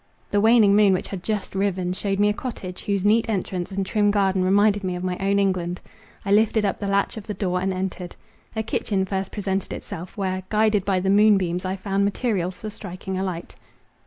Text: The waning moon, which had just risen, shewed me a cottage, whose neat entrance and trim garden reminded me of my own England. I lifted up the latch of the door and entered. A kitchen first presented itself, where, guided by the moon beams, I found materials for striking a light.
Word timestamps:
The 0.31 0.41
waning 0.41 0.75
moon, 0.75 0.93
which 0.93 1.09
had 1.09 1.21
just 1.21 1.53
risen, 1.53 1.93
shewed 1.93 2.19
me 2.19 2.29
a 2.29 2.33
cottage, 2.33 2.85
whose 2.85 3.05
neat 3.05 3.29
entrance 3.29 3.71
and 3.71 3.85
trim 3.85 4.09
garden 4.09 4.43
reminded 4.43 4.83
me 4.83 4.95
of 4.95 5.03
my 5.03 5.15
own 5.19 5.37
England. 5.37 5.79
I 6.25 6.31
lifted 6.31 6.65
up 6.65 6.79
the 6.79 6.87
latch 6.87 7.17
of 7.17 7.27
the 7.27 7.35
door 7.35 7.61
and 7.61 7.71
entered. 7.71 8.15
A 8.55 8.63
kitchen 8.63 9.05
first 9.05 9.31
presented 9.31 9.71
itself, 9.73 10.17
where, 10.17 10.41
guided 10.49 10.85
by 10.85 11.01
the 11.01 11.11
moon 11.11 11.37
beams, 11.37 11.65
I 11.65 11.75
found 11.75 12.03
materials 12.03 12.57
for 12.57 12.71
striking 12.71 13.19
a 13.19 13.23
light. 13.23 13.53